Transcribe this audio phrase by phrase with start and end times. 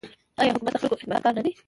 [0.39, 1.51] آیا حکومت د خلکو خدمتګار نه دی؟